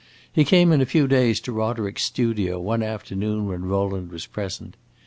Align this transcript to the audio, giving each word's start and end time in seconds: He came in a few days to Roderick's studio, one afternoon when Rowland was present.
He 0.33 0.43
came 0.45 0.71
in 0.71 0.81
a 0.81 0.85
few 0.87 1.07
days 1.07 1.39
to 1.41 1.51
Roderick's 1.51 2.01
studio, 2.01 2.59
one 2.59 2.81
afternoon 2.81 3.45
when 3.45 3.65
Rowland 3.65 4.11
was 4.11 4.25
present. 4.25 4.75